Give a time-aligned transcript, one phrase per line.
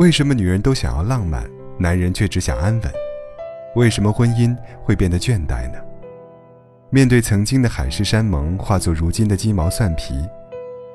[0.00, 1.46] 为什么女人都想要浪漫，
[1.78, 2.92] 男人却只想安稳？
[3.76, 5.78] 为什么婚姻会变得倦怠呢？
[6.88, 10.14] 面对曾经的海誓山盟化作如今的鸡毛蒜皮，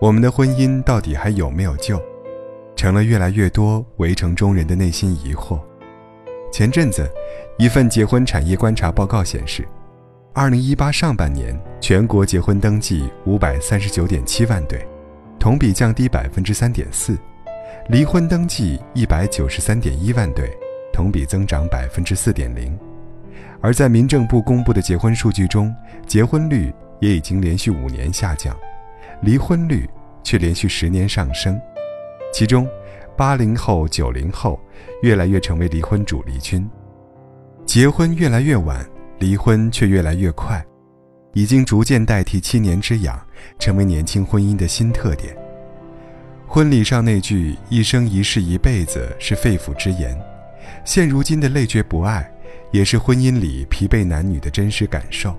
[0.00, 2.00] 我们的婚姻到底还有没有救？
[2.76, 5.58] 成了越来越多围城中人的内心疑惑。
[6.52, 7.10] 前阵子，
[7.58, 9.66] 一份结婚产业观察报告显示，
[10.32, 14.86] 二零一八上半年全国结婚登记五百三十九点七万对，
[15.40, 17.16] 同比降低百分之三点四；
[17.88, 20.48] 离婚登记一百九十三点一万对，
[20.92, 22.78] 同比增长百分之四点零。
[23.60, 25.74] 而在民政部公布的结婚数据中，
[26.06, 28.56] 结婚率也已经连续五年下降，
[29.20, 29.88] 离婚率
[30.22, 31.60] 却连续十年上升。
[32.32, 32.68] 其中，
[33.16, 34.58] 八零后、九零后
[35.02, 36.68] 越来越成为离婚主力军，
[37.66, 40.64] 结婚越来越晚，离婚却越来越快，
[41.34, 43.20] 已经逐渐代替七年之痒，
[43.58, 45.36] 成为年轻婚姻的新特点。
[46.54, 50.14] 婚礼上那句“一生一世一辈子”是肺腑之言，
[50.84, 52.30] 现如今的累觉不爱。
[52.70, 55.34] 也是婚姻里疲惫男女的真实感受。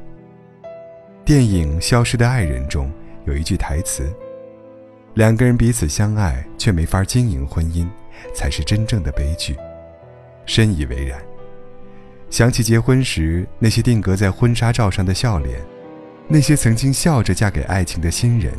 [1.24, 2.92] 电影《消失的爱人》中
[3.26, 4.12] 有一句台词
[5.14, 7.88] ：“两个人彼此相爱却没法经营婚姻，
[8.34, 9.56] 才是真正的悲剧。”
[10.48, 11.22] 深以为然。
[12.32, 15.62] 想起结婚时那些定格在婚纱照上的笑脸，
[16.28, 18.52] 那些曾经笑着嫁给爱情的新人，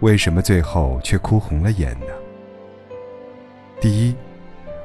[0.00, 2.06] 为什么最后却哭红了眼呢？
[3.80, 4.14] 第一，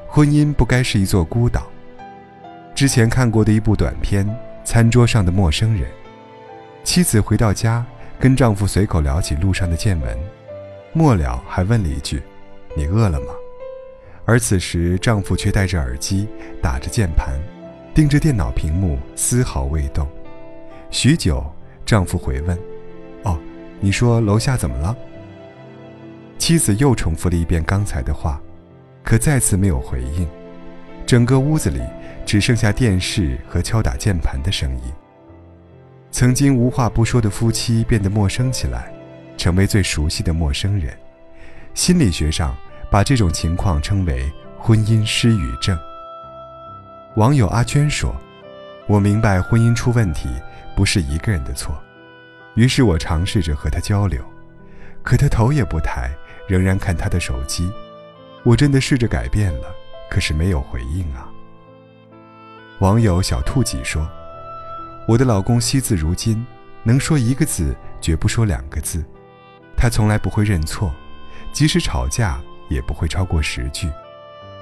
[0.08, 1.66] 婚姻不该是一座孤岛。
[2.74, 4.26] 之前看过的一部短片
[4.64, 5.82] 《餐桌上的陌生人》，
[6.82, 7.84] 妻子回到家，
[8.18, 10.18] 跟丈夫随口聊起路上的见闻，
[10.92, 12.20] 末了还问了一句
[12.76, 13.28] ：“你饿了吗？”
[14.26, 16.26] 而此时丈夫却戴着耳机，
[16.60, 17.38] 打着键盘，
[17.94, 20.08] 盯着电脑屏幕，丝毫未动。
[20.90, 21.44] 许久，
[21.86, 22.58] 丈夫回问：“，
[23.84, 24.96] 你说楼下怎么了？”
[26.38, 28.40] 妻子又重复了一遍刚才的话，
[29.02, 30.26] 可再次没有回应。
[31.06, 31.80] 整个屋子里。
[32.26, 34.92] 只剩下电视和敲打键盘的声音。
[36.10, 38.90] 曾经无话不说的夫妻变得陌生起来，
[39.36, 40.96] 成为最熟悉的陌生人。
[41.74, 42.56] 心理学上
[42.90, 45.78] 把这种情况称为婚姻失语症。
[47.16, 48.16] 网友阿娟说
[48.88, 50.30] ：“我明白婚姻出问题
[50.74, 51.78] 不是一个人的错，
[52.54, 54.22] 于是我尝试着和他交流，
[55.02, 56.10] 可他头也不抬，
[56.48, 57.70] 仍然看他的手机。
[58.44, 59.74] 我真的试着改变了，
[60.10, 61.28] 可是没有回应啊。”
[62.80, 64.08] 网友小兔几说
[65.08, 66.44] ：“我的老公惜字如金，
[66.82, 69.04] 能说一个字，绝不说两个字。
[69.76, 70.92] 他从来不会认错，
[71.52, 73.88] 即使吵架也不会超过十句。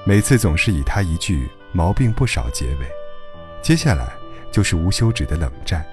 [0.05, 2.87] 每次总是以他一句‘毛病不少’结尾，
[3.61, 4.13] 接下来
[4.51, 5.85] 就是无休止的冷战。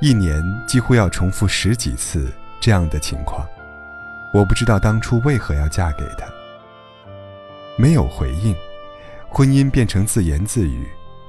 [0.00, 3.46] 一年几乎要重复十几次这样的情况。
[4.32, 6.26] 我不知道当初为何要嫁给他。
[7.76, 8.54] 没有回应，
[9.28, 10.86] 婚姻变成自言自语。”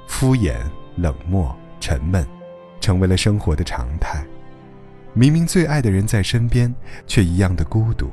[0.09, 0.55] 敷衍、
[0.95, 2.27] 冷漠、沉闷，
[2.81, 4.25] 成为了生活的常态。
[5.13, 6.73] 明明最爱的人在身边，
[7.05, 8.09] 却一样的孤独。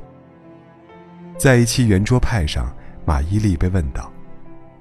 [1.39, 2.71] 在一期圆桌派上，
[3.03, 4.11] 马伊琍被问到：“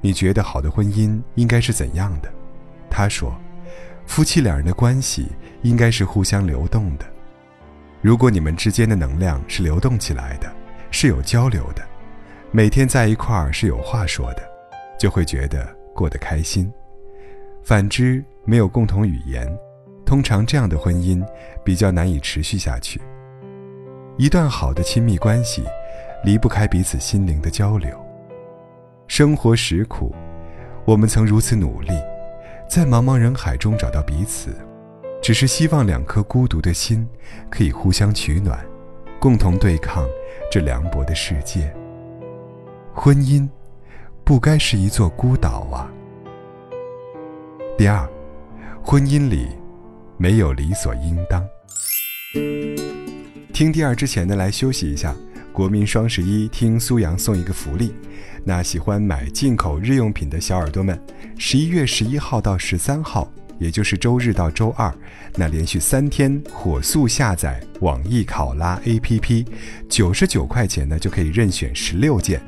[0.02, 2.30] 你觉得好的婚姻应该是怎样的？”
[2.90, 3.34] 她说
[4.06, 5.26] ：“夫妻两人的关系
[5.62, 7.04] 应该是互相流动的。
[8.00, 10.50] 如果你们之间的能量是流动起来的，
[10.90, 11.82] 是有交流的，
[12.52, 14.42] 每天在一块儿是有话说的，
[14.98, 16.72] 就会觉得过得开心。”
[17.64, 19.46] 反之，没有共同语言，
[20.04, 21.20] 通常这样的婚姻
[21.64, 23.00] 比较难以持续下去。
[24.16, 25.64] 一段好的亲密关系，
[26.24, 28.00] 离不开彼此心灵的交流。
[29.08, 30.14] 生活实苦，
[30.84, 31.90] 我们曾如此努力，
[32.68, 34.54] 在茫茫人海中找到彼此，
[35.22, 37.08] 只是希望两颗孤独的心
[37.48, 38.58] 可以互相取暖，
[39.20, 40.06] 共同对抗
[40.50, 41.72] 这凉薄的世界。
[42.92, 43.48] 婚姻，
[44.24, 45.90] 不该是一座孤岛啊。
[47.78, 48.08] 第二，
[48.82, 49.48] 婚姻里
[50.18, 51.46] 没有理所应当。
[53.52, 55.14] 听第二之前的，来休息一下。
[55.52, 57.94] 国民双十一，听苏阳送一个福利。
[58.48, 60.96] 那喜欢买进口日用品的小耳朵们，
[61.36, 63.28] 十一月十一号到十三号，
[63.58, 64.94] 也就是周日到周二，
[65.34, 69.44] 那连续三天火速下载网易考拉 APP，
[69.88, 72.40] 九十九块钱呢就可以任选十六件。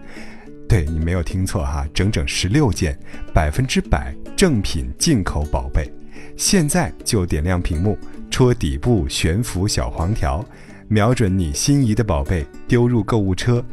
[0.69, 2.97] 对你没有听错哈，整整十六件，
[3.35, 5.93] 百分之百正品进口宝贝。
[6.37, 7.99] 现在就点亮屏幕，
[8.31, 10.45] 戳底部悬浮小黄条，
[10.87, 13.65] 瞄准你心仪的宝贝，丢入购物车，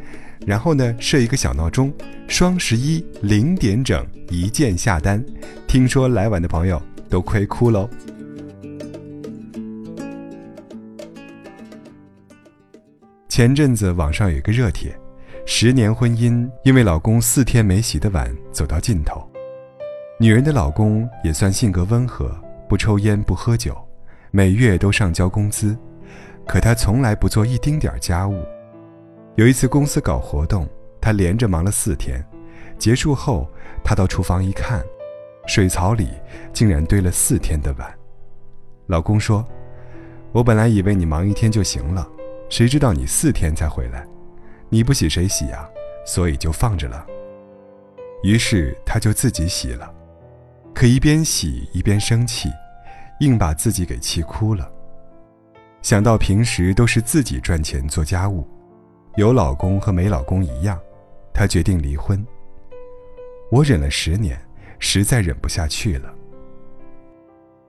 [0.44, 1.92] 然后呢设一个小闹钟，
[2.28, 5.24] 双十一零点整一键下单。
[5.66, 7.88] 听说来晚的朋友都亏哭喽。
[13.28, 14.94] 前阵子网上有一个热帖。
[15.48, 19.24] 十年婚姻因为老公四天没洗的碗走到尽头。
[20.18, 22.34] 女人的老公也算性格温和，
[22.68, 23.76] 不抽烟不喝酒，
[24.32, 25.78] 每月都上交工资，
[26.48, 28.42] 可他从来不做一丁点家务。
[29.36, 30.66] 有一次公司搞活动，
[30.98, 32.24] 他连着忙了四天，
[32.78, 33.46] 结束后
[33.84, 34.82] 他到厨房一看，
[35.46, 36.08] 水槽里
[36.54, 37.94] 竟然堆了四天的碗。
[38.86, 39.46] 老公说
[40.32, 42.08] ：“我本来以为你忙一天就行了，
[42.48, 44.06] 谁知道你四天才回来，
[44.70, 45.68] 你不洗谁洗呀？
[46.06, 47.06] 所以就放着了。”
[48.24, 49.92] 于是他就自己洗了，
[50.74, 52.48] 可一边洗一边生气，
[53.20, 54.66] 硬把自己给气哭了。
[55.82, 58.48] 想到平时都是自己赚钱做家务，
[59.16, 60.78] 有老公和没老公一样，
[61.32, 62.24] 他决定离婚。
[63.50, 64.38] 我忍了十年，
[64.78, 66.12] 实在忍不下去了。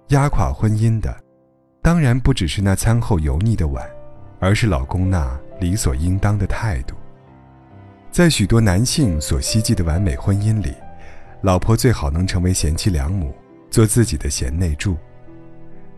[0.10, 1.16] 压垮婚姻的，
[1.82, 3.90] 当然不只是那餐后油腻的碗，
[4.42, 6.96] 而是老公那理所应当的态度。
[8.12, 10.74] 在许多男性所希冀的完美婚姻里，
[11.44, 13.34] 老婆最好能成为贤妻良母，
[13.70, 14.98] 做自己的贤内助。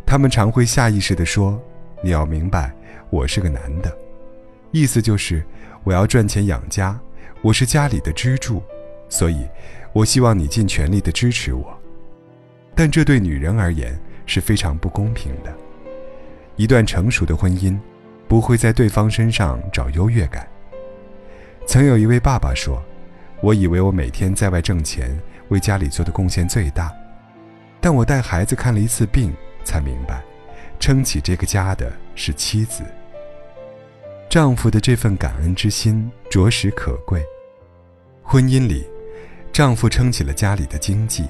[0.05, 1.59] 他们常会下意识地说
[2.03, 2.71] ：“你要明白，
[3.09, 3.95] 我是个男的，
[4.71, 5.43] 意思就是
[5.83, 6.99] 我要赚钱养家，
[7.41, 8.61] 我是家里的支柱，
[9.09, 9.47] 所以，
[9.93, 11.75] 我希望你尽全力的支持我。”
[12.75, 15.51] 但这对女人而言是非常不公平的。
[16.55, 17.77] 一段成熟的婚姻，
[18.27, 20.47] 不会在对方身上找优越感。
[21.65, 22.81] 曾有一位爸爸说
[23.41, 26.93] ：“我以为我每天在外挣钱，为家里做的贡献最大，
[27.81, 29.33] 但我带孩子看了一次病，
[29.63, 30.21] 才明白，
[30.79, 32.83] 撑起这个家的是妻子。
[34.29, 37.19] 丈夫的这份感恩之心着实可贵。
[38.21, 38.85] 婚姻里，
[39.51, 41.25] 丈夫撑起了家里的经济。”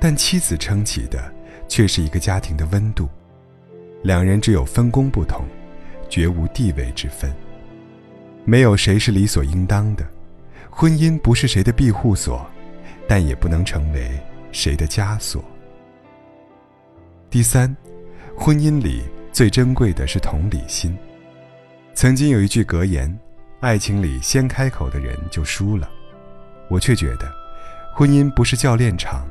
[0.00, 1.32] 但妻子撑起的，
[1.68, 3.08] 却是一个家庭的温度。
[4.02, 5.44] 两人只有分工不同，
[6.08, 7.32] 绝无地位之分。
[8.44, 10.04] 没有谁是理所应当的。
[10.68, 12.44] 婚姻不是谁的庇护所，
[13.06, 14.18] 但也不能成为
[14.50, 15.44] 谁的枷锁。
[17.30, 17.72] 第三，
[18.36, 20.98] 婚姻里最珍贵的是同理心。
[21.94, 23.16] 曾经有一句格言
[23.60, 25.88] ：“爱情里先开口的人就输了。”
[26.68, 27.30] 我却觉得，
[27.94, 29.26] 婚姻不是教练场。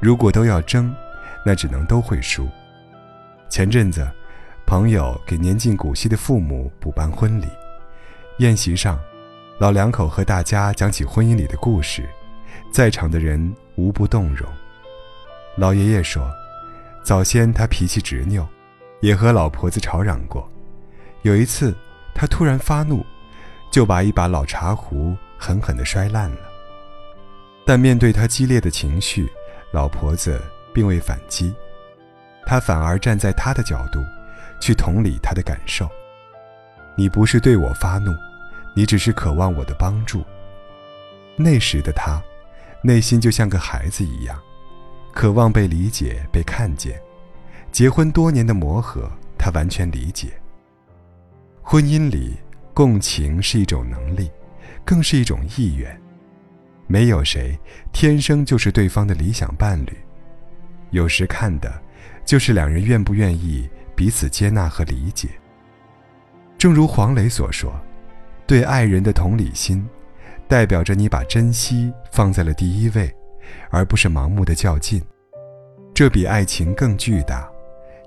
[0.00, 0.94] 如果都要争，
[1.44, 2.48] 那只能都会输。
[3.50, 4.08] 前阵子，
[4.66, 7.46] 朋友给年近古稀的父母补办婚礼，
[8.38, 8.98] 宴席上，
[9.58, 12.08] 老两口和大家讲起婚姻里的故事，
[12.72, 14.48] 在场的人无不动容。
[15.56, 16.30] 老爷爷说，
[17.02, 18.46] 早先他脾气执拗，
[19.00, 20.48] 也和老婆子吵嚷过。
[21.22, 21.76] 有一次，
[22.18, 23.06] 他突然发怒，
[23.70, 26.40] 就把一把老茶壶狠狠地摔烂了。
[27.64, 29.30] 但面对他激烈的情绪，
[29.70, 30.42] 老婆子
[30.74, 31.54] 并未反击，
[32.44, 34.04] 他反而站在他的角度，
[34.60, 35.88] 去同理他的感受。
[36.96, 38.12] 你不是对我发怒，
[38.74, 40.24] 你只是渴望我的帮助。
[41.36, 42.20] 那时的他，
[42.82, 44.36] 内心就像个孩子一样，
[45.14, 47.00] 渴望被理解、被看见。
[47.70, 50.32] 结婚多年的磨合，他完全理解。
[51.70, 52.34] 婚姻里，
[52.72, 54.30] 共情是一种能力，
[54.86, 55.94] 更是一种意愿。
[56.86, 57.54] 没有谁
[57.92, 59.94] 天生就是对方的理想伴侣，
[60.92, 61.70] 有时看的，
[62.24, 65.28] 就是两人愿不愿意彼此接纳和理解。
[66.56, 67.78] 正如黄磊所说
[68.48, 69.86] ：“对爱人的同理心，
[70.48, 73.14] 代表着你把珍惜放在了第一位，
[73.68, 75.02] 而不是盲目的较劲。
[75.92, 77.46] 这比爱情更巨大，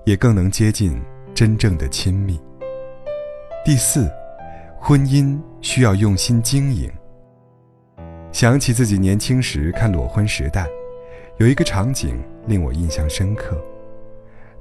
[0.04, 1.00] 也更能接近
[1.32, 2.40] 真正的亲密。”
[3.64, 4.10] 第四，
[4.76, 6.90] 婚姻需要用心经营。
[8.32, 10.64] 想起自己年轻时看《裸婚时代》，
[11.36, 13.56] 有一个场景令我印象深刻。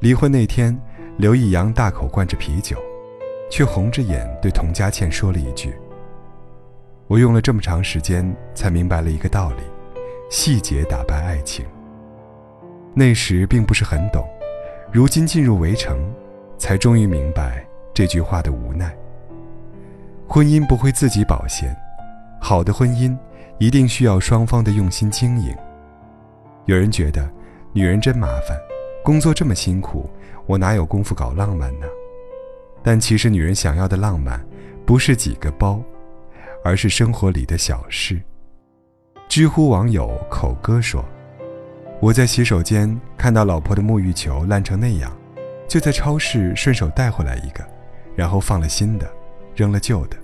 [0.01, 0.79] 离婚那天，
[1.17, 2.77] 刘易阳大口灌着啤酒，
[3.49, 5.73] 却红着眼对童佳倩说了一句
[7.09, 9.63] ：“我用了这么长时间才明白了一个道理，
[10.29, 11.65] 细节打败爱情。”
[12.93, 14.23] 那时并不是很懂，
[14.93, 15.97] 如今进入围城，
[16.59, 18.95] 才终于明白这句话的无奈。
[20.27, 21.75] 婚姻不会自己保鲜，
[22.39, 23.17] 好的婚姻。
[23.57, 25.55] 一定需要双方的用心经营。
[26.65, 27.29] 有人觉得，
[27.73, 28.57] 女人真麻烦，
[29.03, 30.09] 工作这么辛苦，
[30.47, 31.85] 我哪有功夫搞浪漫呢？
[32.81, 34.43] 但其实，女人想要的浪漫，
[34.83, 35.79] 不是几个包，
[36.63, 38.19] 而是生活里的小事。
[39.29, 41.05] 知乎网友口哥说
[42.01, 45.15] ：“我在洗手间看到老婆的沐浴球烂成那样，
[45.67, 47.63] 就在超市顺手带回来一个，
[48.15, 49.09] 然后放了新的，
[49.55, 50.17] 扔了旧的。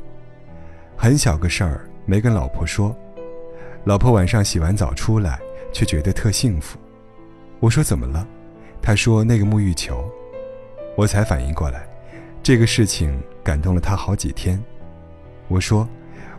[0.96, 2.96] 很小个事儿，没跟老婆说。”
[3.86, 5.40] 老婆晚上洗完澡出来，
[5.72, 6.78] 却觉得特幸福。
[7.60, 8.28] 我说怎么了？
[8.82, 10.04] 他说那个沐浴球。
[10.98, 11.88] 我才反应过来，
[12.44, 14.62] 这个事情感动了他好几天。
[15.48, 15.88] 我说，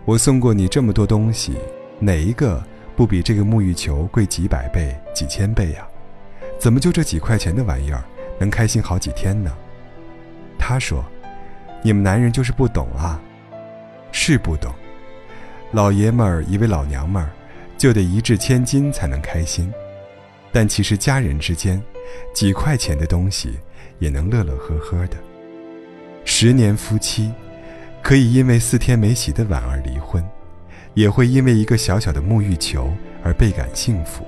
[0.05, 1.57] 我送过你这么多东西，
[1.99, 2.63] 哪一个
[2.97, 5.89] 不比这个沐浴球贵几百倍、几千倍呀？
[6.59, 8.05] 怎么就这几块钱的玩意儿，
[8.39, 9.51] 能开心好几天呢？
[10.59, 11.05] 他说
[11.83, 13.21] ：“你们男人就是不懂啊，
[14.13, 14.73] 是不懂。
[15.73, 17.31] 老爷们儿以为老娘们儿
[17.77, 19.73] 就得一掷千金才能开心，
[20.53, 21.83] 但其实家人之间，
[22.35, 23.59] 几块钱的东西
[23.99, 25.17] 也能乐乐呵呵的。
[26.25, 27.33] 十年夫妻。”
[28.01, 30.25] 可以因为四天没洗的碗而离婚，
[30.95, 32.91] 也会因为一个小小的沐浴球
[33.23, 34.25] 而倍感幸福。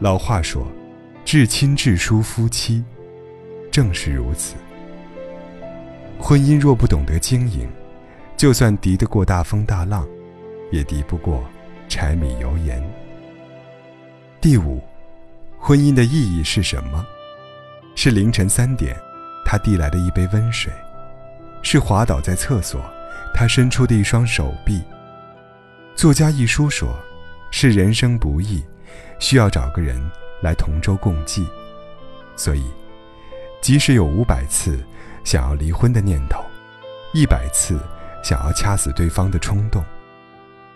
[0.00, 0.66] 老话说
[1.22, 2.82] ：“至亲至疏夫妻，
[3.70, 4.56] 正是如此。”
[6.18, 7.68] 婚姻若不懂得经营，
[8.36, 10.06] 就算敌得过大风大浪，
[10.72, 11.44] 也敌不过
[11.88, 12.82] 柴米油盐。
[14.40, 14.82] 第五，
[15.58, 17.04] 婚姻的意义是什么？
[17.94, 18.96] 是凌晨三点，
[19.44, 20.72] 他递来的一杯温水。
[21.62, 22.80] 是滑倒在厕所，
[23.34, 24.82] 他伸出的一双手臂。
[25.94, 26.96] 作家一书说
[27.50, 28.62] ：“是人生不易，
[29.18, 30.00] 需要找个人
[30.42, 31.46] 来同舟共济。
[32.36, 32.64] 所以，
[33.60, 34.78] 即使有五百次
[35.26, 36.40] 想要离婚的念头，
[37.12, 37.76] 一百次
[38.22, 39.82] 想要掐死对方的冲动，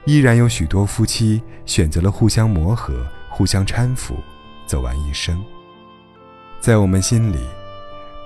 [0.07, 4.17] 依然有许多夫妻选择了互相磨合、互相搀扶，
[4.67, 5.41] 走完一生。
[6.59, 7.39] 在我们心里，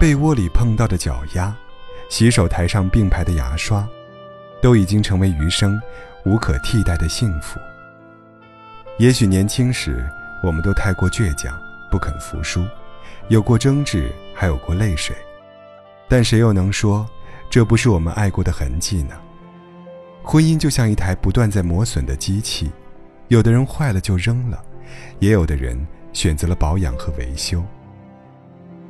[0.00, 1.54] 被窝里碰到的脚丫。”
[2.10, 3.86] 洗手台上并排的牙刷，
[4.62, 5.80] 都已经成为余生
[6.24, 7.58] 无可替代的幸福。
[8.98, 10.08] 也许年轻时
[10.42, 11.58] 我们都太过倔强，
[11.90, 12.64] 不肯服输，
[13.28, 15.16] 有过争执，还有过泪水，
[16.14, 17.04] 但谁又能说
[17.50, 19.16] 这不是我们爱过的痕迹呢？
[20.22, 22.70] 婚姻就像一台不断在磨损的机器，
[23.26, 24.62] 有的人坏了就扔了，
[25.18, 25.76] 也有的人
[26.12, 27.60] 选择了保养和维修。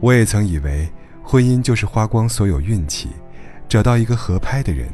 [0.01, 0.87] 我也曾以为。
[1.23, 3.09] 婚姻就是花光所有运气，
[3.71, 4.91] 找到一个合拍的人，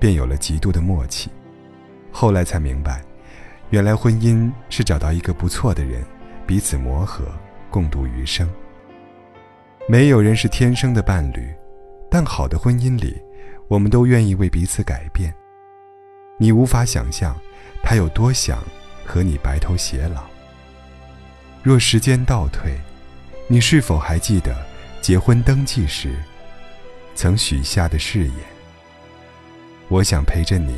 [0.00, 1.30] 便有了极度的默契。
[2.10, 3.00] 后来才明白，
[3.70, 6.04] 原来婚姻是找到一个不错的人，
[6.44, 7.24] 彼此磨合，
[7.70, 8.50] 共度余生。
[9.88, 11.48] 没有人是天生的伴侣，
[12.10, 13.20] 但好的婚姻里，
[13.68, 15.34] 我们都愿意为彼此改变。
[16.38, 17.36] 你无法想象，
[17.82, 18.62] 他有多想
[19.04, 20.24] 和你白头偕老。
[21.62, 22.78] 若时间倒退，
[23.46, 24.56] 你是否还记得？
[25.00, 26.14] 结婚登记时，
[27.14, 28.34] 曾许下的誓言。
[29.88, 30.76] 我想陪着你，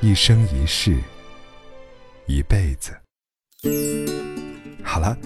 [0.00, 0.96] 一生一世，
[2.26, 2.96] 一辈子。
[4.82, 5.16] 好了，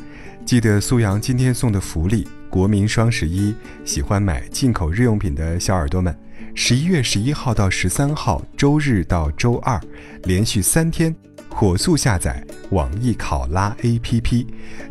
[0.45, 3.55] 记得苏阳今天送的福利——国民双十一，
[3.85, 6.15] 喜欢买进口日用品的小耳朵们，
[6.55, 9.81] 十一月十一号到十三号，周日到周二，
[10.25, 11.15] 连续三天。
[11.49, 14.47] 火速下载网易考拉 APP，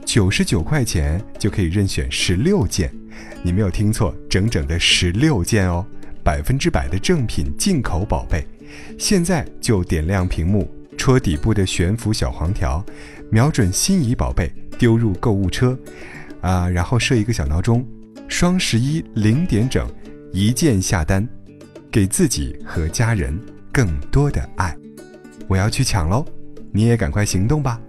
[0.05, 2.93] 九十九块钱就可以任选十六件，
[3.43, 5.85] 你没有听错，整整的十六件哦，
[6.23, 8.45] 百分之百的正品进口宝贝。
[8.97, 12.85] 现在就点亮屏幕，戳底部的悬浮小黄条，
[13.31, 15.77] 瞄准心仪宝贝，丢入购物车，
[16.41, 17.86] 啊，然后设一个小闹钟，
[18.27, 19.88] 双十一零点整，
[20.31, 21.27] 一键下单，
[21.91, 23.38] 给自己和家人
[23.72, 24.75] 更多的爱。
[25.48, 26.25] 我要去抢喽！
[26.72, 27.79] 你也赶快行动吧。